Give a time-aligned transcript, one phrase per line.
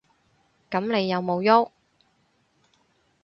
[0.71, 1.69] 噉你有無郁？